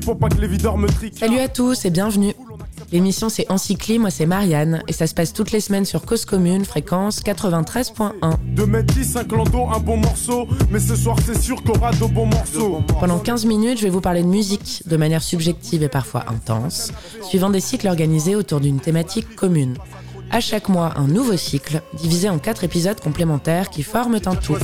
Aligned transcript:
pour 0.00 0.18
pas 0.18 0.28
que 0.28 0.40
les 0.40 0.46
videurs 0.46 0.76
me 0.76 0.88
triquent. 0.88 1.18
Salut 1.18 1.38
à 1.38 1.48
tous 1.48 1.84
et 1.84 1.90
bienvenue. 1.90 2.34
L'émission 2.92 3.28
c'est 3.28 3.50
Encycli, 3.50 3.98
moi 3.98 4.10
c'est 4.10 4.26
Marianne 4.26 4.82
et 4.88 4.92
ça 4.92 5.06
se 5.06 5.14
passe 5.14 5.32
toutes 5.32 5.52
les 5.52 5.60
semaines 5.60 5.84
sur 5.84 6.04
Cause 6.04 6.24
Commune, 6.24 6.64
fréquence 6.64 7.22
93.1. 7.22 8.12
De 8.54 8.64
mettre 8.64 8.94
10, 8.94 9.16
un 9.16 9.24
clando, 9.24 9.66
un 9.68 9.78
bon 9.78 9.98
morceau, 9.98 10.48
mais 10.70 10.80
ce 10.80 10.96
soir 10.96 11.16
c'est 11.24 11.40
sûr 11.40 11.62
qu'on 11.62 11.74
aura 11.74 11.92
de 11.92 12.04
bons 12.06 12.26
morceaux. 12.26 12.82
Pendant 12.98 13.18
15 13.18 13.46
minutes, 13.46 13.78
je 13.78 13.84
vais 13.84 13.90
vous 13.90 14.00
parler 14.00 14.22
de 14.22 14.28
musique 14.28 14.82
de 14.86 14.96
manière 14.96 15.22
subjective 15.22 15.82
et 15.82 15.88
parfois 15.88 16.24
intense, 16.28 16.92
suivant 17.22 17.50
des 17.50 17.60
cycles 17.60 17.86
organisés 17.86 18.34
autour 18.34 18.60
d'une 18.60 18.80
thématique 18.80 19.36
commune 19.36 19.76
à 20.30 20.40
chaque 20.40 20.68
mois 20.68 20.92
un 20.96 21.06
nouveau 21.06 21.36
cycle, 21.36 21.82
divisé 21.94 22.28
en 22.28 22.38
quatre 22.38 22.64
épisodes 22.64 23.00
complémentaires 23.00 23.70
qui 23.70 23.82
forment 23.82 24.18
un 24.24 24.34
tout. 24.34 24.56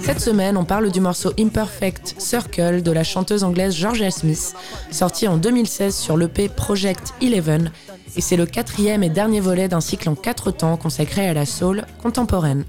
Cette 0.00 0.20
semaine, 0.20 0.56
on 0.56 0.64
parle 0.64 0.90
du 0.90 1.00
morceau 1.00 1.32
Imperfect 1.38 2.14
Circle 2.18 2.82
de 2.82 2.90
la 2.92 3.04
chanteuse 3.04 3.44
anglaise 3.44 3.74
Georgia 3.74 4.10
Smith, 4.10 4.54
sorti 4.90 5.28
en 5.28 5.36
2016 5.36 5.94
sur 5.94 6.16
l'EP 6.16 6.48
Project 6.48 7.14
Eleven, 7.20 7.70
et 8.16 8.20
c'est 8.20 8.36
le 8.36 8.46
quatrième 8.46 9.02
et 9.02 9.08
dernier 9.08 9.40
volet 9.40 9.68
d'un 9.68 9.80
cycle 9.80 10.08
en 10.08 10.14
quatre 10.14 10.50
temps 10.50 10.76
consacré 10.76 11.28
à 11.28 11.34
la 11.34 11.46
soul 11.46 11.84
contemporaine. 12.02 12.64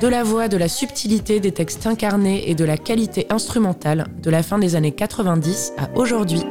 De 0.00 0.06
la 0.06 0.22
voix, 0.22 0.46
de 0.46 0.56
la 0.56 0.68
subtilité 0.68 1.40
des 1.40 1.50
textes 1.50 1.84
incarnés 1.86 2.48
et 2.48 2.54
de 2.54 2.64
la 2.64 2.76
qualité 2.76 3.26
instrumentale 3.30 4.06
de 4.22 4.30
la 4.30 4.44
fin 4.44 4.60
des 4.60 4.76
années 4.76 4.92
90 4.92 5.72
à 5.76 5.88
aujourd'hui. 5.98 6.44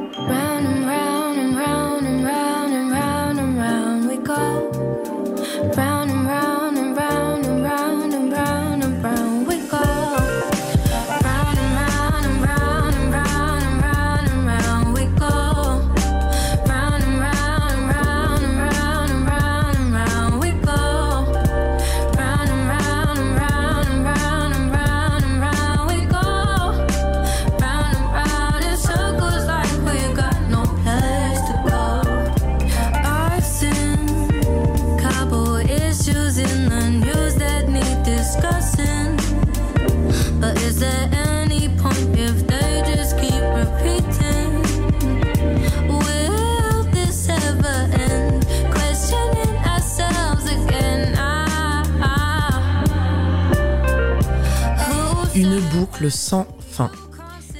Le 56.01 56.09
sans 56.09 56.47
fin. 56.71 56.89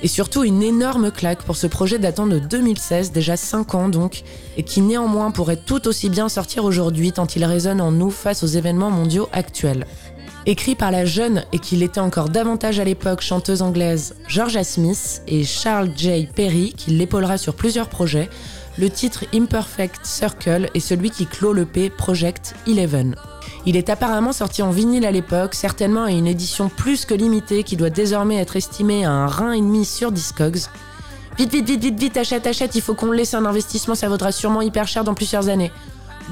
Et 0.03 0.07
surtout 0.07 0.43
une 0.43 0.61
énorme 0.61 1.11
claque 1.11 1.41
pour 1.43 1.55
ce 1.55 1.65
projet 1.65 1.97
datant 1.97 2.27
de 2.27 2.37
2016, 2.37 3.11
déjà 3.11 3.35
5 3.35 3.73
ans 3.73 3.89
donc, 3.89 4.23
et 4.55 4.63
qui 4.63 4.81
néanmoins 4.81 5.31
pourrait 5.31 5.57
tout 5.57 5.87
aussi 5.87 6.09
bien 6.09 6.29
sortir 6.29 6.65
aujourd'hui 6.65 7.11
tant 7.11 7.25
il 7.25 7.43
résonne 7.45 7.81
en 7.81 7.91
nous 7.91 8.11
face 8.11 8.43
aux 8.43 8.47
événements 8.47 8.91
mondiaux 8.91 9.27
actuels. 9.33 9.87
Écrit 10.45 10.75
par 10.75 10.91
la 10.91 11.03
jeune 11.03 11.43
et 11.51 11.59
qu'il 11.59 11.83
était 11.83 11.99
encore 11.99 12.29
davantage 12.29 12.79
à 12.79 12.85
l'époque 12.85 13.21
chanteuse 13.21 13.61
anglaise 13.61 14.15
Georgia 14.27 14.63
Smith 14.63 15.21
et 15.27 15.43
Charles 15.43 15.89
J. 15.95 16.29
Perry 16.33 16.73
qui 16.77 16.91
l'épaulera 16.91 17.37
sur 17.37 17.53
plusieurs 17.55 17.89
projets, 17.89 18.29
le 18.79 18.89
titre 18.89 19.25
Imperfect 19.33 20.05
Circle 20.05 20.69
est 20.73 20.79
celui 20.79 21.09
qui 21.09 21.25
clôt 21.25 21.53
le 21.53 21.65
P 21.65 21.89
Project 21.89 22.55
Eleven. 22.67 23.15
Il 23.65 23.75
est 23.75 23.89
apparemment 23.89 24.33
sorti 24.33 24.61
en 24.61 24.69
vinyle 24.69 25.05
à 25.05 25.11
l'époque, 25.11 25.55
certainement 25.55 26.03
à 26.03 26.11
une 26.11 26.27
édition 26.27 26.69
plus 26.69 27.05
que 27.05 27.13
limitée 27.13 27.63
qui 27.63 27.75
doit 27.75 27.89
désormais 27.89 28.37
être 28.37 28.55
estimée 28.55 29.05
à 29.05 29.11
un 29.11 29.27
rein 29.27 29.53
et 29.53 29.61
demi 29.61 29.83
sur 29.83 30.11
Discogs. 30.11 30.59
Vite, 31.37 31.51
vite, 31.51 31.67
vite, 31.67 31.81
vite, 31.81 31.99
vite, 31.99 32.17
achète, 32.17 32.47
achète, 32.47 32.75
il 32.75 32.81
faut 32.81 32.93
qu'on 32.93 33.11
laisse 33.11 33.33
un 33.33 33.45
investissement, 33.45 33.95
ça 33.95 34.09
vaudra 34.09 34.31
sûrement 34.31 34.61
hyper 34.61 34.87
cher 34.87 35.03
dans 35.03 35.13
plusieurs 35.13 35.49
années. 35.49 35.71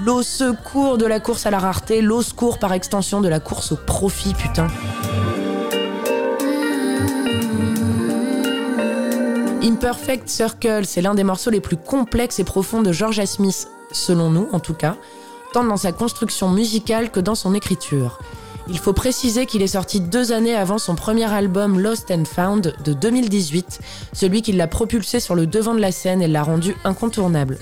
L'eau 0.03 0.23
secours 0.23 0.97
de 0.97 1.05
la 1.05 1.19
course 1.19 1.45
à 1.45 1.51
la 1.51 1.59
rareté, 1.59 2.01
l'eau 2.01 2.21
secours 2.21 2.59
par 2.59 2.73
extension 2.73 3.21
de 3.21 3.27
la 3.27 3.39
course 3.39 3.71
au 3.71 3.75
profit, 3.75 4.33
putain. 4.33 4.67
Imperfect 9.65 10.29
Circle, 10.29 10.85
c'est 10.85 11.01
l'un 11.01 11.15
des 11.15 11.23
morceaux 11.23 11.49
les 11.49 11.59
plus 11.59 11.75
complexes 11.75 12.37
et 12.37 12.43
profonds 12.43 12.83
de 12.83 12.91
Georgia 12.91 13.25
Smith, 13.25 13.67
selon 13.91 14.29
nous 14.29 14.47
en 14.51 14.59
tout 14.59 14.75
cas 14.75 14.95
tant 15.53 15.63
dans 15.63 15.75
sa 15.75 15.91
construction 15.91 16.51
musicale 16.51 17.09
que 17.09 17.19
dans 17.19 17.33
son 17.33 17.55
écriture. 17.55 18.19
Il 18.67 18.77
faut 18.77 18.93
préciser 18.93 19.47
qu'il 19.47 19.63
est 19.63 19.67
sorti 19.67 20.01
deux 20.01 20.31
années 20.31 20.53
avant 20.53 20.77
son 20.77 20.93
premier 20.93 21.25
album 21.33 21.79
Lost 21.79 22.11
and 22.11 22.25
Found 22.25 22.75
de 22.83 22.93
2018, 22.93 23.79
celui 24.13 24.43
qui 24.43 24.51
l'a 24.51 24.67
propulsé 24.67 25.19
sur 25.19 25.33
le 25.33 25.47
devant 25.47 25.73
de 25.73 25.81
la 25.81 25.91
scène 25.91 26.21
et 26.21 26.27
l'a 26.27 26.43
rendu 26.43 26.75
incontournable. 26.83 27.57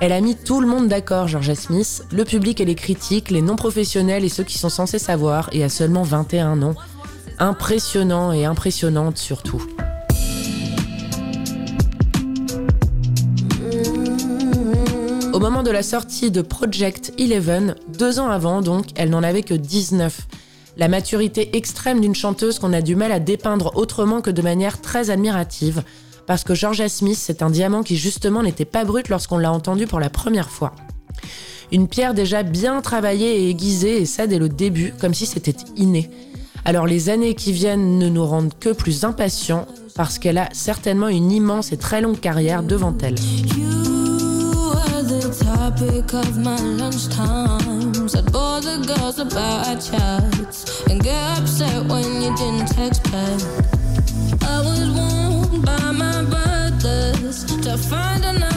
Elle 0.00 0.12
a 0.12 0.20
mis 0.20 0.34
tout 0.34 0.60
le 0.60 0.66
monde 0.66 0.88
d'accord, 0.88 1.28
Georgia 1.28 1.54
Smith, 1.54 2.04
le 2.10 2.24
public 2.24 2.60
et 2.60 2.64
les 2.64 2.74
critiques, 2.74 3.30
les 3.30 3.42
non-professionnels 3.42 4.24
et 4.24 4.30
ceux 4.30 4.44
qui 4.44 4.58
sont 4.58 4.68
censés 4.68 4.98
savoir, 4.98 5.48
et 5.52 5.62
à 5.62 5.68
seulement 5.68 6.02
21 6.02 6.62
ans. 6.62 6.74
Impressionnant 7.38 8.32
et 8.32 8.46
impressionnante 8.46 9.16
surtout. 9.16 9.62
De 15.70 15.72
la 15.72 15.82
sortie 15.84 16.32
de 16.32 16.42
Project 16.42 17.12
Eleven, 17.16 17.76
deux 17.96 18.18
ans 18.18 18.28
avant 18.28 18.60
donc, 18.60 18.86
elle 18.96 19.08
n'en 19.08 19.22
avait 19.22 19.44
que 19.44 19.54
19. 19.54 20.26
La 20.76 20.88
maturité 20.88 21.56
extrême 21.56 22.00
d'une 22.00 22.16
chanteuse 22.16 22.58
qu'on 22.58 22.72
a 22.72 22.82
du 22.82 22.96
mal 22.96 23.12
à 23.12 23.20
dépeindre 23.20 23.70
autrement 23.76 24.20
que 24.20 24.30
de 24.30 24.42
manière 24.42 24.80
très 24.80 25.10
admirative, 25.10 25.84
parce 26.26 26.42
que 26.42 26.56
Georgia 26.56 26.88
Smith, 26.88 27.18
c'est 27.20 27.40
un 27.40 27.50
diamant 27.50 27.84
qui 27.84 27.96
justement 27.96 28.42
n'était 28.42 28.64
pas 28.64 28.84
brut 28.84 29.08
lorsqu'on 29.08 29.38
l'a 29.38 29.52
entendu 29.52 29.86
pour 29.86 30.00
la 30.00 30.10
première 30.10 30.50
fois. 30.50 30.72
Une 31.70 31.86
pierre 31.86 32.14
déjà 32.14 32.42
bien 32.42 32.80
travaillée 32.80 33.44
et 33.44 33.50
aiguisée, 33.50 34.00
et 34.00 34.06
ça 34.06 34.26
dès 34.26 34.40
le 34.40 34.48
début, 34.48 34.92
comme 35.00 35.14
si 35.14 35.24
c'était 35.24 35.54
inné. 35.76 36.10
Alors 36.64 36.88
les 36.88 37.10
années 37.10 37.36
qui 37.36 37.52
viennent 37.52 37.96
ne 37.96 38.08
nous 38.08 38.26
rendent 38.26 38.58
que 38.58 38.70
plus 38.70 39.04
impatients, 39.04 39.68
parce 39.94 40.18
qu'elle 40.18 40.38
a 40.38 40.48
certainement 40.52 41.08
une 41.08 41.30
immense 41.30 41.70
et 41.70 41.76
très 41.76 42.00
longue 42.00 42.18
carrière 42.18 42.64
devant 42.64 42.96
elle. 43.02 43.14
Topic 45.70 46.12
of 46.14 46.38
my 46.38 46.58
lunch 46.58 47.08
times. 47.08 48.14
I'd 48.14 48.32
bore 48.32 48.60
the 48.60 48.84
girls 48.86 49.18
about 49.18 49.68
our 49.68 49.76
chats 49.76 50.82
and 50.88 51.02
get 51.02 51.38
upset 51.38 51.84
when 51.86 52.22
you 52.22 52.34
didn't 52.36 52.66
text 52.66 53.02
back. 53.04 53.40
I 54.42 54.60
was 54.60 54.90
warned 54.90 55.64
by 55.64 55.90
my 55.92 56.24
brothers 56.24 57.44
to 57.44 57.76
find 57.76 58.24
another 58.24 58.49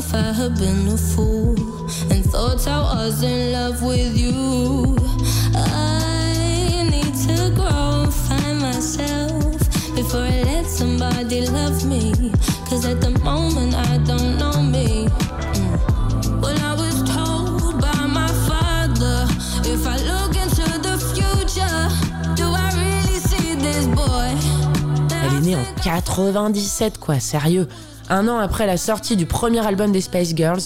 if 0.00 0.14
I 0.14 0.32
had 0.32 0.54
been 0.58 0.88
a 0.88 0.96
fool 0.96 1.54
and 2.10 2.24
thought 2.24 2.66
I 2.66 2.80
was 3.04 3.22
in 3.22 3.52
love 3.52 3.82
with 3.82 4.16
you? 4.16 4.96
I 5.54 6.88
need 6.94 7.14
to 7.26 7.36
grow 7.54 8.04
and 8.04 8.14
find 8.26 8.58
myself 8.60 9.58
before 9.94 10.22
I 10.22 10.42
let 10.52 10.66
somebody 10.66 11.46
love 11.46 11.84
me. 11.84 12.32
Cause 12.68 12.86
at 12.86 13.02
the 13.02 13.12
moment 13.22 13.74
I 13.74 13.98
don't 14.10 14.38
know 14.42 14.56
me. 14.62 14.88
Mm. 15.58 16.40
Well, 16.42 16.58
I 16.70 16.72
was 16.82 16.96
told 17.16 17.82
by 17.86 18.00
my 18.20 18.32
father 18.48 19.18
if 19.74 19.82
I 19.94 19.96
look 20.10 20.32
into 20.44 20.68
the 20.86 20.96
future, 21.12 21.80
do 22.40 22.46
I 22.64 22.68
really 22.82 23.18
see 23.28 23.52
en 25.92 26.32
97 26.32 26.98
quoi, 26.98 27.20
sérieux. 27.20 27.68
Un 28.10 28.26
an 28.26 28.38
après 28.38 28.66
la 28.66 28.76
sortie 28.76 29.16
du 29.16 29.24
premier 29.24 29.64
album 29.64 29.92
des 29.92 30.00
Space 30.00 30.34
Girls, 30.34 30.62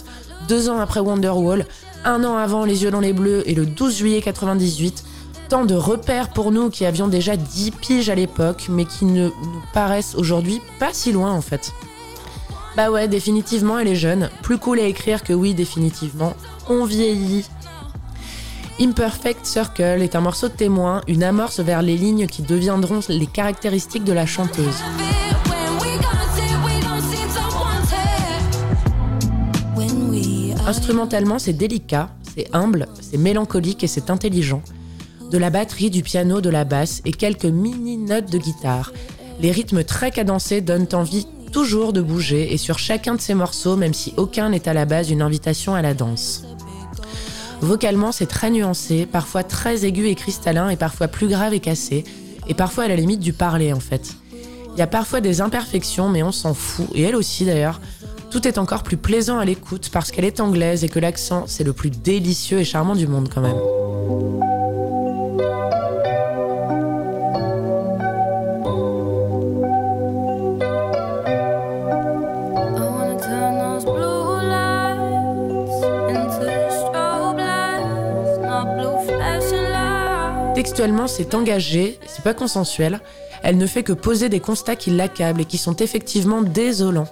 deux 0.49 0.71
ans 0.71 0.81
après 0.81 1.01
Wonderwall, 1.01 1.67
un 2.07 2.25
an 2.25 2.37
avant 2.37 2.65
Les 2.65 2.83
yeux 2.83 2.91
dans 2.91 3.01
les 3.01 3.13
bleus 3.13 3.43
et 3.47 3.55
le 3.55 3.67
12 3.67 3.99
juillet 3.99 4.23
98, 4.23 5.05
tant 5.51 5.67
de 5.67 5.75
repères 5.75 6.31
pour 6.31 6.53
nous 6.53 6.71
qui 6.71 6.87
avions 6.87 7.07
déjà 7.07 7.37
10 7.37 7.71
piges 7.73 8.09
à 8.09 8.15
l'époque, 8.15 8.69
mais 8.71 8.87
qui 8.87 9.05
ne 9.05 9.27
nous 9.27 9.63
paraissent 9.75 10.15
aujourd'hui 10.15 10.63
pas 10.81 10.95
si 10.95 11.13
loin 11.13 11.33
en 11.33 11.43
fait. 11.43 11.73
Bah 12.79 12.91
ouais, 12.91 13.09
définitivement 13.09 13.79
elle 13.79 13.89
est 13.89 13.95
jeune, 13.95 14.31
plus 14.43 14.57
cool 14.57 14.81
à 14.81 14.85
écrire 14.85 15.23
que 15.23 15.35
oui, 15.35 15.53
définitivement, 15.53 16.33
on 16.71 16.87
vieillit. 16.87 17.45
Imperfect 18.81 19.45
Circle 19.45 20.01
est 20.01 20.17
un 20.17 20.21
morceau 20.21 20.49
de 20.49 20.55
témoin, 20.55 21.03
une 21.09 21.23
amorce 21.23 21.61
vers 21.61 21.83
les 21.83 21.99
lignes 21.99 22.27
qui 22.27 22.41
deviendront 22.41 23.01
les 23.11 23.27
caractéristiques 23.27 24.05
de 24.05 24.15
la 24.15 24.25
chanteuse. 24.25 24.83
Instrumentalement, 30.67 31.39
c'est 31.39 31.53
délicat, 31.53 32.09
c'est 32.35 32.49
humble, 32.55 32.89
c'est 32.99 33.19
mélancolique 33.19 33.85
et 33.85 33.87
c'est 33.87 34.09
intelligent. 34.09 34.63
De 35.31 35.37
la 35.37 35.51
batterie, 35.51 35.91
du 35.91 36.03
piano, 36.03 36.41
de 36.41 36.49
la 36.49 36.65
basse 36.65 37.03
et 37.05 37.13
quelques 37.13 37.45
mini 37.45 37.99
notes 37.99 38.31
de 38.31 38.39
guitare. 38.39 38.93
Les 39.41 39.51
rythmes 39.51 39.85
très 39.85 40.11
cadencés 40.11 40.63
donnent 40.63 40.89
envie 40.95 41.27
toujours 41.53 41.93
de 41.93 42.01
bouger 42.01 42.55
et 42.55 42.57
sur 42.57 42.79
chacun 42.79 43.15
de 43.15 43.21
ces 43.21 43.35
morceaux, 43.35 43.77
même 43.77 43.93
si 43.93 44.15
aucun 44.17 44.49
n'est 44.49 44.67
à 44.67 44.73
la 44.73 44.87
base 44.87 45.11
une 45.11 45.21
invitation 45.21 45.75
à 45.75 45.83
la 45.83 45.93
danse. 45.93 46.45
Vocalement, 47.61 48.11
c'est 48.11 48.27
très 48.27 48.51
nuancé, 48.51 49.05
parfois 49.05 49.45
très 49.45 49.85
aigu 49.85 50.07
et 50.07 50.15
cristallin 50.15 50.71
et 50.71 50.77
parfois 50.77 51.09
plus 51.09 51.29
grave 51.29 51.53
et 51.53 51.61
cassé, 51.61 52.05
et 52.49 52.55
parfois 52.55 52.85
à 52.85 52.89
la 52.89 52.97
limite 52.97 53.21
du 53.21 53.35
parler 53.35 53.73
en 53.75 53.81
fait. 53.81 54.15
Il 54.75 54.79
y 54.79 54.83
a 54.83 54.87
parfois 54.87 55.21
des 55.21 55.41
imperfections, 55.41 56.09
mais 56.09 56.23
on 56.23 56.33
s'en 56.33 56.53
fout, 56.53 56.89
et 56.95 57.03
elle 57.03 57.17
aussi 57.17 57.45
d'ailleurs. 57.45 57.81
Tout 58.35 58.49
est 58.49 58.59
encore 58.59 58.83
plus 58.83 58.97
plaisant 58.97 59.39
à 59.39 59.45
l'écoute 59.45 59.91
parce 59.93 60.11
qu'elle 60.11 60.25
est 60.25 60.41
anglaise 60.41 60.83
et 60.83 60.89
que 60.89 60.99
l'accent, 60.99 61.45
c'est 61.47 61.63
le 61.63 61.73
plus 61.73 61.91
délicieux 61.91 62.59
et 62.59 62.65
charmant 62.65 62.97
du 62.97 63.07
monde 63.07 63.29
quand 63.33 63.41
même. 63.41 63.55
Textuellement, 80.57 81.07
c'est 81.07 81.37
engagé, 81.37 82.01
c'est 82.09 82.25
pas 82.25 82.35
consensuel. 82.35 82.99
Elle 83.45 83.59
ne 83.59 83.67
fait 83.67 83.83
que 83.85 83.93
poser 83.93 84.29
des 84.29 84.41
constats 84.41 84.75
qui 84.75 84.91
l'accablent 84.91 85.43
et 85.43 85.45
qui 85.45 85.59
sont 85.59 85.77
effectivement 85.77 86.43
désolants, 86.43 87.07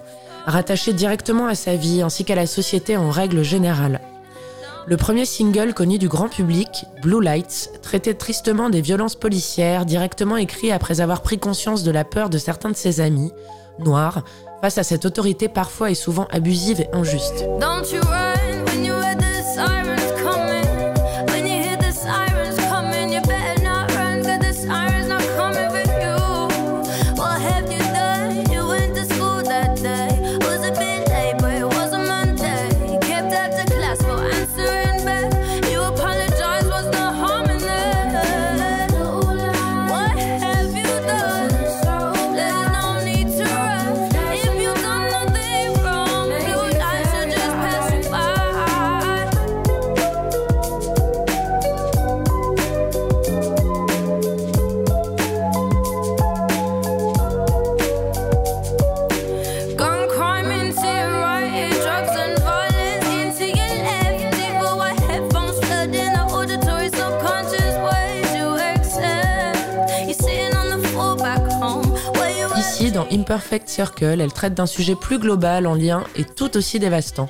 rattachés 0.46 0.92
directement 0.92 1.46
à 1.46 1.54
sa 1.54 1.76
vie 1.76 2.02
ainsi 2.02 2.24
qu'à 2.24 2.34
la 2.34 2.46
société 2.46 2.96
en 2.96 3.10
règle 3.10 3.42
générale. 3.42 4.00
Le 4.86 4.96
premier 4.96 5.24
single 5.24 5.74
connu 5.74 5.98
du 5.98 6.08
grand 6.08 6.28
public, 6.28 6.86
Blue 7.02 7.22
Lights, 7.22 7.70
traitait 7.82 8.14
tristement 8.14 8.68
des 8.68 8.80
violences 8.80 9.14
policières, 9.14 9.86
directement 9.86 10.36
écrit 10.36 10.72
après 10.72 11.00
avoir 11.00 11.22
pris 11.22 11.38
conscience 11.38 11.84
de 11.84 11.92
la 11.92 12.04
peur 12.04 12.30
de 12.30 12.38
certains 12.38 12.70
de 12.70 12.76
ses 12.76 13.00
amis, 13.00 13.30
noirs, 13.78 14.24
face 14.60 14.78
à 14.78 14.82
cette 14.82 15.04
autorité 15.04 15.48
parfois 15.48 15.90
et 15.90 15.94
souvent 15.94 16.26
abusive 16.30 16.80
et 16.80 16.88
injuste. 16.92 17.44
Imperfect 73.00 73.68
Circle, 73.68 74.20
elle 74.20 74.32
traite 74.32 74.54
d'un 74.54 74.66
sujet 74.66 74.94
plus 74.94 75.18
global 75.18 75.66
en 75.66 75.74
lien 75.74 76.04
et 76.16 76.24
tout 76.24 76.56
aussi 76.56 76.78
dévastant, 76.78 77.28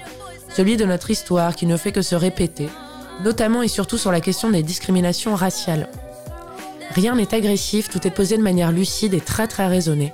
celui 0.55 0.77
de 0.77 0.85
notre 0.85 1.11
histoire 1.11 1.55
qui 1.55 1.67
ne 1.67 1.77
fait 1.77 1.93
que 1.93 2.03
se 2.03 2.15
répéter, 2.15 2.69
notamment 3.23 3.63
et 3.63 3.69
surtout 3.69 3.99
sur 3.99 4.13
la 4.13 4.21
question 4.21 4.51
des 4.51 4.63
discriminations 4.63 5.35
raciales. 5.35 5.89
Rien 6.95 7.15
n'est 7.15 7.35
agressif, 7.35 7.89
tout 7.89 8.07
est 8.07 8.11
posé 8.11 8.37
de 8.37 8.43
manière 8.43 8.73
lucide 8.73 9.15
et 9.15 9.21
très 9.21 9.47
très 9.47 9.67
raisonnée. 9.67 10.13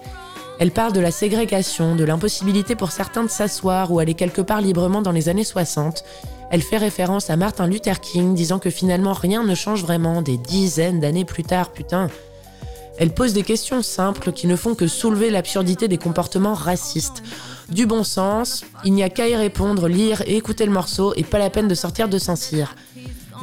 Elle 0.60 0.70
parle 0.70 0.92
de 0.92 1.00
la 1.00 1.10
ségrégation, 1.10 1.94
de 1.96 2.04
l'impossibilité 2.04 2.74
pour 2.74 2.92
certains 2.92 3.22
de 3.22 3.30
s'asseoir 3.30 3.92
ou 3.92 4.00
aller 4.00 4.14
quelque 4.14 4.42
part 4.42 4.60
librement 4.60 5.02
dans 5.02 5.12
les 5.12 5.28
années 5.28 5.44
60. 5.44 6.04
Elle 6.50 6.62
fait 6.62 6.78
référence 6.78 7.30
à 7.30 7.36
Martin 7.36 7.66
Luther 7.66 8.00
King 8.00 8.34
disant 8.34 8.58
que 8.58 8.70
finalement 8.70 9.12
rien 9.12 9.44
ne 9.44 9.54
change 9.54 9.82
vraiment 9.82 10.20
des 10.22 10.36
dizaines 10.36 11.00
d'années 11.00 11.24
plus 11.24 11.44
tard, 11.44 11.70
putain. 11.70 12.08
Elle 12.98 13.14
pose 13.14 13.32
des 13.32 13.44
questions 13.44 13.82
simples 13.82 14.32
qui 14.32 14.46
ne 14.46 14.56
font 14.56 14.74
que 14.74 14.88
soulever 14.88 15.30
l'absurdité 15.30 15.86
des 15.88 15.98
comportements 15.98 16.54
racistes. 16.54 17.22
Du 17.68 17.86
bon 17.86 18.02
sens, 18.02 18.64
il 18.84 18.92
n'y 18.92 19.02
a 19.02 19.08
qu'à 19.08 19.28
y 19.28 19.36
répondre, 19.36 19.88
lire 19.88 20.22
et 20.26 20.36
écouter 20.36 20.66
le 20.66 20.72
morceau 20.72 21.14
et 21.16 21.22
pas 21.22 21.38
la 21.38 21.50
peine 21.50 21.68
de 21.68 21.74
sortir 21.74 22.08
de 22.08 22.18
Saint-Cyr. 22.18 22.74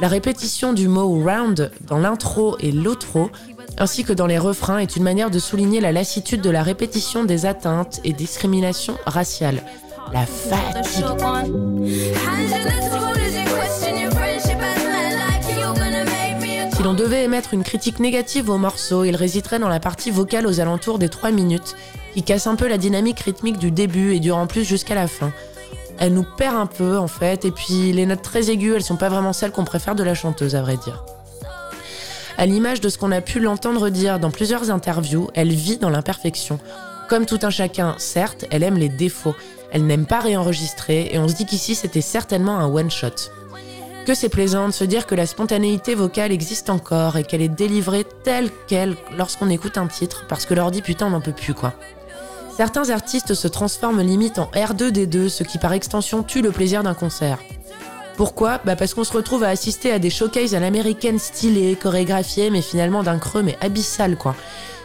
La 0.00 0.08
répétition 0.08 0.74
du 0.74 0.88
mot 0.88 1.08
round 1.08 1.70
dans 1.80 1.98
l'intro 1.98 2.56
et 2.60 2.70
l'outro, 2.70 3.30
ainsi 3.78 4.04
que 4.04 4.12
dans 4.12 4.26
les 4.26 4.38
refrains, 4.38 4.78
est 4.78 4.96
une 4.96 5.02
manière 5.02 5.30
de 5.30 5.38
souligner 5.38 5.80
la 5.80 5.92
lassitude 5.92 6.42
de 6.42 6.50
la 6.50 6.62
répétition 6.62 7.24
des 7.24 7.46
atteintes 7.46 8.00
et 8.04 8.12
discriminations 8.12 8.98
raciales. 9.06 9.62
La 10.12 10.26
fatigue. 10.26 11.04
L'on 16.86 16.94
devait 16.94 17.24
émettre 17.24 17.52
une 17.52 17.64
critique 17.64 17.98
négative 17.98 18.48
au 18.48 18.58
morceau, 18.58 19.02
il 19.02 19.16
résiderait 19.16 19.58
dans 19.58 19.68
la 19.68 19.80
partie 19.80 20.12
vocale 20.12 20.46
aux 20.46 20.60
alentours 20.60 21.00
des 21.00 21.08
3 21.08 21.32
minutes, 21.32 21.74
qui 22.14 22.22
casse 22.22 22.46
un 22.46 22.54
peu 22.54 22.68
la 22.68 22.78
dynamique 22.78 23.18
rythmique 23.18 23.58
du 23.58 23.72
début 23.72 24.14
et 24.14 24.20
dure 24.20 24.36
en 24.36 24.46
plus 24.46 24.62
jusqu'à 24.62 24.94
la 24.94 25.08
fin. 25.08 25.32
Elle 25.98 26.14
nous 26.14 26.24
perd 26.36 26.54
un 26.54 26.66
peu 26.66 26.96
en 26.96 27.08
fait, 27.08 27.44
et 27.44 27.50
puis 27.50 27.90
les 27.92 28.06
notes 28.06 28.22
très 28.22 28.50
aiguës, 28.50 28.76
elles 28.76 28.84
sont 28.84 28.94
pas 28.94 29.08
vraiment 29.08 29.32
celles 29.32 29.50
qu'on 29.50 29.64
préfère 29.64 29.96
de 29.96 30.04
la 30.04 30.14
chanteuse 30.14 30.54
à 30.54 30.62
vrai 30.62 30.76
dire. 30.76 31.04
À 32.38 32.46
l'image 32.46 32.80
de 32.80 32.88
ce 32.88 32.98
qu'on 32.98 33.10
a 33.10 33.20
pu 33.20 33.40
l'entendre 33.40 33.88
dire 33.88 34.20
dans 34.20 34.30
plusieurs 34.30 34.70
interviews, 34.70 35.28
elle 35.34 35.52
vit 35.52 35.78
dans 35.78 35.90
l'imperfection. 35.90 36.60
Comme 37.08 37.26
tout 37.26 37.40
un 37.42 37.50
chacun, 37.50 37.96
certes, 37.98 38.44
elle 38.52 38.62
aime 38.62 38.78
les 38.78 38.90
défauts. 38.90 39.34
Elle 39.72 39.86
n'aime 39.86 40.06
pas 40.06 40.20
réenregistrer, 40.20 41.08
et 41.10 41.18
on 41.18 41.26
se 41.26 41.34
dit 41.34 41.46
qu'ici 41.46 41.74
c'était 41.74 42.00
certainement 42.00 42.56
un 42.56 42.72
one-shot 42.72 43.32
que 44.06 44.14
c'est 44.14 44.28
plaisant 44.28 44.68
de 44.68 44.72
se 44.72 44.84
dire 44.84 45.04
que 45.04 45.16
la 45.16 45.26
spontanéité 45.26 45.96
vocale 45.96 46.30
existe 46.30 46.70
encore 46.70 47.16
et 47.16 47.24
qu'elle 47.24 47.42
est 47.42 47.48
délivrée 47.48 48.06
telle 48.22 48.50
qu'elle 48.68 48.94
lorsqu'on 49.18 49.50
écoute 49.50 49.78
un 49.78 49.88
titre, 49.88 50.26
parce 50.28 50.46
que 50.46 50.54
l'ordi 50.54 50.80
putain 50.80 51.08
on 51.08 51.10
n'en 51.10 51.20
peut 51.20 51.32
plus 51.32 51.54
quoi. 51.54 51.72
Certains 52.56 52.90
artistes 52.90 53.34
se 53.34 53.48
transforment 53.48 54.02
limite 54.02 54.38
en 54.38 54.48
R2D2, 54.54 55.28
ce 55.28 55.42
qui 55.42 55.58
par 55.58 55.72
extension 55.72 56.22
tue 56.22 56.40
le 56.40 56.52
plaisir 56.52 56.84
d'un 56.84 56.94
concert. 56.94 57.40
Pourquoi? 58.16 58.60
Bah 58.64 58.76
Parce 58.76 58.94
qu'on 58.94 59.02
se 59.02 59.12
retrouve 59.12 59.42
à 59.42 59.48
assister 59.48 59.90
à 59.90 59.98
des 59.98 60.08
showcases 60.08 60.54
à 60.54 60.60
l'américaine 60.60 61.18
stylées, 61.18 61.74
chorégraphiées, 61.74 62.50
mais 62.50 62.62
finalement 62.62 63.02
d'un 63.02 63.18
creux 63.18 63.42
mais 63.42 63.58
abyssal 63.60 64.16
quoi. 64.16 64.36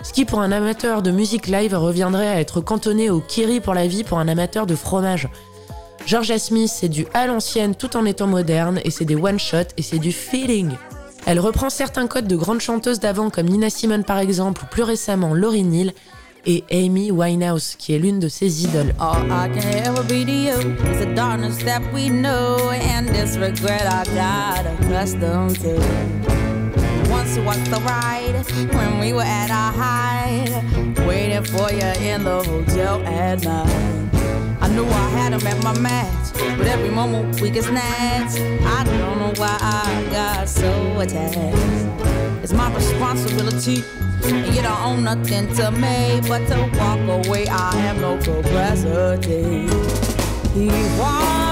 Ce 0.02 0.14
qui 0.14 0.26
pour 0.26 0.42
un 0.42 0.52
amateur 0.52 1.04
de 1.04 1.12
musique 1.12 1.46
live 1.46 1.76
reviendrait 1.76 2.28
à 2.28 2.42
être 2.42 2.60
cantonné 2.60 3.12
au 3.12 3.20
kiri 3.20 3.60
pour 3.60 3.76
la 3.76 3.86
vie 3.86 4.04
pour 4.04 4.18
un 4.18 4.28
amateur 4.28 4.66
de 4.66 4.76
fromage. 4.76 5.30
Georgia 6.06 6.40
Smith, 6.40 6.72
c'est 6.74 6.90
du 6.90 7.06
à 7.14 7.28
l'ancienne 7.28 7.76
tout 7.76 7.96
en 7.96 8.06
étant 8.06 8.28
moderne, 8.28 8.80
et 8.84 8.92
c'est 8.92 9.06
des 9.06 9.16
one-shots, 9.16 9.74
et 9.78 9.82
c'est 9.82 10.00
du 10.00 10.12
feeling. 10.12 10.72
Elle 11.26 11.40
reprend 11.40 11.70
certains 11.70 12.08
codes 12.08 12.28
de 12.28 12.36
grandes 12.36 12.62
chanteuses 12.62 13.00
d'avant 13.00 13.30
comme 13.30 13.48
Nina 13.48 13.70
Simone 13.70 14.04
par 14.04 14.20
exemple, 14.20 14.64
ou 14.64 14.68
plus 14.68 14.84
récemment 14.84 15.34
Laurie 15.34 15.64
Neal, 15.64 15.94
et 16.46 16.64
Amy 16.72 17.12
Winehouse, 17.12 17.76
qui 17.78 17.94
est 17.94 18.00
l'une 18.00 18.20
de 18.20 18.28
ses 18.28 18.64
idoles. 18.64 18.94
to 33.44 34.01
I 34.62 34.68
knew 34.70 34.86
I 34.86 35.10
had 35.10 35.34
him 35.34 35.46
at 35.48 35.64
my 35.64 35.78
match, 35.80 36.34
but 36.58 36.68
every 36.68 36.90
moment 36.90 37.42
we 37.42 37.50
get 37.50 37.64
snatched. 37.64 38.40
I 38.40 38.84
don't 38.84 39.20
know 39.20 39.34
why 39.36 39.58
I 39.60 40.08
got 40.12 40.48
so 40.48 40.72
attached. 41.00 41.58
It's 42.44 42.54
my 42.54 42.74
responsibility, 42.74 43.84
and 44.24 44.56
you 44.56 44.62
don't 44.62 44.82
own 44.82 45.04
nothing 45.04 45.54
to 45.56 45.72
me 45.72 46.22
but 46.28 46.46
to 46.48 46.70
walk 46.78 47.26
away. 47.26 47.48
I 47.48 47.76
have 47.78 48.00
no 48.00 48.18
capacity. 48.18 49.68
He 50.54 50.68
walks 51.00 51.51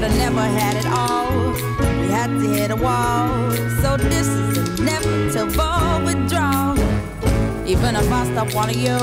could 0.00 0.12
have 0.12 0.32
never 0.32 0.40
had 0.40 0.76
it 0.76 0.86
all. 0.86 1.52
We 2.00 2.08
had 2.08 2.28
to 2.28 2.48
hit 2.48 2.70
a 2.70 2.76
wall. 2.76 3.50
So 3.82 3.98
this 3.98 4.26
is 4.26 4.80
inevitable 4.80 6.04
withdrawal. 6.06 6.78
Even 7.66 7.96
if 7.96 8.10
I 8.10 8.24
stop 8.32 8.54
wanting 8.54 8.78
you, 8.78 8.98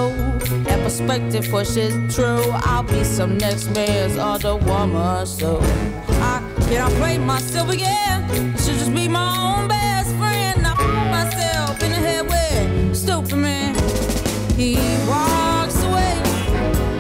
that 0.64 0.80
perspective 0.82 1.48
pushes 1.52 1.94
true. 2.16 2.42
I'll 2.66 2.82
be 2.82 3.04
some 3.04 3.38
next 3.38 3.70
man's 3.76 4.18
other 4.18 4.56
woman. 4.56 5.28
So 5.28 5.60
I 5.62 6.42
cannot 6.68 6.92
play 6.94 7.20
myself 7.20 7.70
again. 7.70 8.28
Should 8.58 8.80
just 8.80 8.96
be 8.96 9.08
my 9.08 9.30
own 9.38 9.68
best 9.68 10.10
friend. 10.16 10.66
I 10.66 10.74
put 10.74 11.12
myself 11.12 11.84
in 11.84 11.92
the 11.92 12.02
head 12.08 12.26
with 12.26 12.96
stupid 12.96 13.36
man. 13.36 13.76
He 14.56 14.78
walks 15.08 15.84
away, 15.84 16.20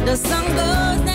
the 0.05 0.15
sun 0.15 0.45
goes 0.55 1.06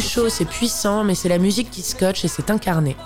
du 0.00 0.06
chaud, 0.06 0.30
c'est 0.30 0.46
puissant, 0.46 1.04
mais 1.04 1.14
c'est 1.14 1.28
la 1.28 1.36
musique 1.36 1.70
qui 1.70 1.82
scotche 1.82 2.24
et 2.24 2.28
c'est 2.28 2.50
incarné. 2.50 2.96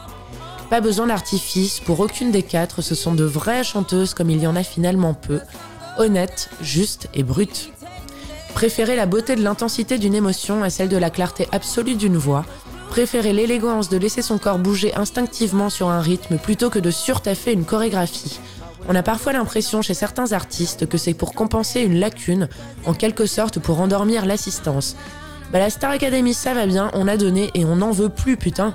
Pas 0.70 0.80
besoin 0.80 1.08
d'artifice, 1.08 1.80
pour 1.80 1.98
aucune 1.98 2.30
des 2.30 2.44
quatre, 2.44 2.82
ce 2.82 2.94
sont 2.94 3.14
de 3.14 3.24
vraies 3.24 3.64
chanteuses 3.64 4.14
comme 4.14 4.30
il 4.30 4.40
y 4.40 4.46
en 4.46 4.54
a 4.54 4.62
finalement 4.62 5.12
peu, 5.12 5.40
honnêtes, 5.98 6.50
justes 6.60 7.08
et 7.12 7.24
brutes. 7.24 7.72
Préférez 8.54 8.94
la 8.94 9.06
beauté 9.06 9.34
de 9.34 9.42
l'intensité 9.42 9.98
d'une 9.98 10.14
émotion 10.14 10.62
à 10.62 10.70
celle 10.70 10.88
de 10.88 10.96
la 10.96 11.10
clarté 11.10 11.48
absolue 11.50 11.96
d'une 11.96 12.16
voix. 12.16 12.44
Préférez 12.90 13.32
l'élégance 13.32 13.88
de 13.88 13.96
laisser 13.96 14.22
son 14.22 14.38
corps 14.38 14.60
bouger 14.60 14.94
instinctivement 14.94 15.70
sur 15.70 15.88
un 15.88 16.00
rythme 16.00 16.38
plutôt 16.38 16.70
que 16.70 16.78
de 16.78 16.92
surtaffer 16.92 17.52
une 17.52 17.64
chorégraphie. 17.64 18.38
On 18.88 18.94
a 18.94 19.02
parfois 19.02 19.32
l'impression 19.32 19.82
chez 19.82 19.94
certains 19.94 20.32
artistes 20.32 20.88
que 20.88 20.98
c'est 20.98 21.14
pour 21.14 21.34
compenser 21.34 21.80
une 21.80 21.98
lacune, 21.98 22.48
en 22.86 22.94
quelque 22.94 23.26
sorte 23.26 23.58
pour 23.58 23.80
endormir 23.80 24.26
l'assistance. 24.26 24.94
Bah 25.54 25.60
la 25.60 25.70
Star 25.70 25.92
Academy 25.92 26.34
ça 26.34 26.52
va 26.52 26.66
bien, 26.66 26.90
on 26.94 27.06
a 27.06 27.16
donné 27.16 27.52
et 27.54 27.64
on 27.64 27.76
n'en 27.76 27.92
veut 27.92 28.08
plus 28.08 28.36
putain. 28.36 28.74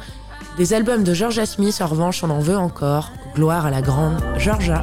Des 0.58 0.74
albums 0.74 1.04
de 1.04 1.14
Georgia 1.14 1.46
Smith 1.46 1.78
en 1.82 1.88
revanche 1.88 2.24
on 2.24 2.30
en 2.30 2.40
veut 2.40 2.58
encore. 2.58 3.12
Gloire 3.36 3.66
à 3.66 3.70
la 3.70 3.82
grande 3.82 4.18
Georgia. 4.38 4.82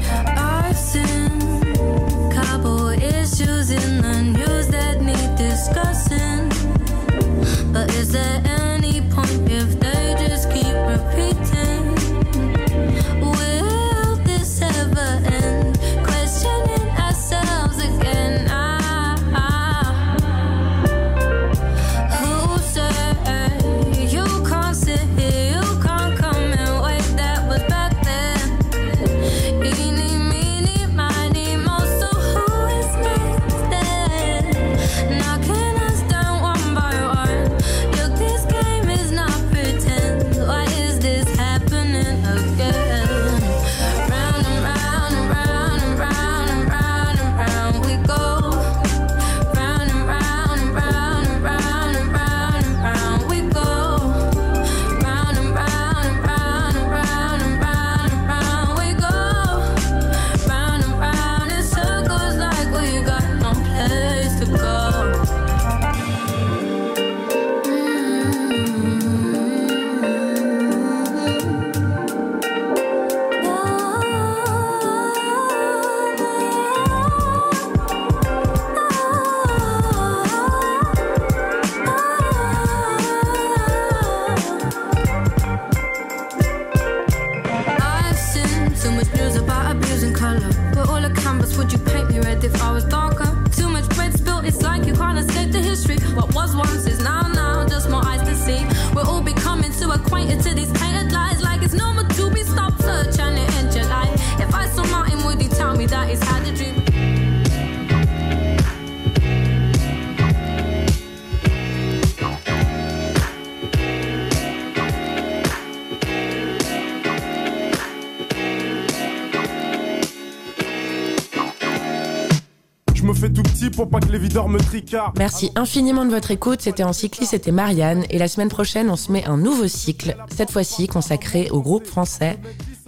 Pour 123.76 123.90
pas 123.90 124.00
que 124.00 124.10
les 124.10 124.18
videurs 124.18 124.48
me 124.48 124.58
tricardent. 124.58 125.16
Merci 125.18 125.52
infiniment 125.54 126.06
de 126.06 126.10
votre 126.10 126.30
écoute. 126.30 126.62
C'était 126.62 126.82
en 126.82 126.94
cycliste, 126.94 127.32
c'était 127.32 127.52
Marianne. 127.52 128.04
Et 128.08 128.18
la 128.18 128.26
semaine 128.26 128.48
prochaine, 128.48 128.88
on 128.88 128.96
se 128.96 129.12
met 129.12 129.24
un 129.26 129.36
nouveau 129.36 129.68
cycle, 129.68 130.16
cette 130.34 130.50
fois-ci 130.50 130.86
consacré 130.86 131.48
au 131.50 131.60
groupe 131.60 131.86
français 131.86 132.38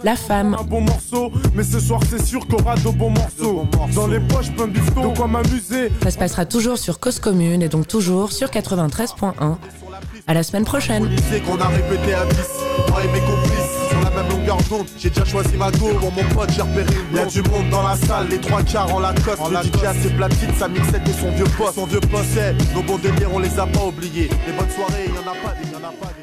La 0.03 0.15
Femme. 0.15 0.57
Un 0.59 0.63
bon 0.63 0.81
morceau, 0.81 1.31
mais 1.53 1.63
ce 1.63 1.79
soir 1.79 2.01
c'est 2.09 2.25
sûr 2.25 2.45
qu'on 2.47 2.57
aura 2.57 2.75
de 2.75 2.89
bons 2.89 3.11
morceaux. 3.11 3.65
Dans 3.93 4.07
les 4.07 4.19
poches, 4.19 4.51
plein 4.51 4.67
de 4.67 4.73
bifton, 4.73 5.13
quoi 5.13 5.27
m'amuser. 5.27 5.91
Ça 6.01 6.09
se 6.09 6.17
passera 6.17 6.45
toujours 6.45 6.79
sur 6.79 6.99
Cause 6.99 7.19
Commune 7.19 7.61
et 7.61 7.69
donc 7.69 7.87
toujours 7.87 8.31
sur 8.31 8.49
93.1. 8.49 9.57
À 10.25 10.33
la 10.33 10.43
semaine 10.43 10.65
prochaine. 10.65 11.09
Qu'on 11.45 11.59
a 11.59 11.67
répété 11.67 12.13
à 12.13 12.25
10, 12.25 12.35
j'ai 14.97 15.09
déjà 15.09 15.25
choisi 15.25 15.55
ma 15.57 15.71
go 15.71 15.93
Bon 15.99 16.11
mon 16.11 16.23
pote 16.35 16.49
j'ai 16.51 16.61
repéré 16.61 16.93
une 17.11 17.17
Y'a 17.17 17.25
du 17.25 17.41
monde 17.43 17.69
dans 17.69 17.83
la 17.83 17.95
salle, 17.95 18.27
les 18.29 18.39
trois 18.39 18.61
quarts 18.63 18.93
en 18.93 18.99
Lacoste 18.99 19.41
Le 19.49 19.57
DJ 19.57 19.83
a 19.83 19.93
ses 19.93 20.09
platines, 20.09 20.53
sa 20.57 20.67
mixette 20.67 21.07
et 21.07 21.13
son 21.13 21.31
vieux 21.31 21.45
poste. 21.57 21.75
Son 21.75 21.85
vieux 21.85 21.99
poste, 21.99 22.29
c'est 22.33 22.53
nos 22.73 22.83
bons 22.83 22.97
délires 22.97 23.29
on 23.33 23.39
les 23.39 23.59
a 23.59 23.65
pas 23.65 23.85
oubliés. 23.85 24.29
Les 24.47 24.53
bonnes 24.53 24.69
soirées, 24.69 25.07
y'en 25.07 25.31
a 25.31 25.35
pas 25.35 25.55
y'en 25.71 25.87
a 25.87 25.91
pas 25.91 26.18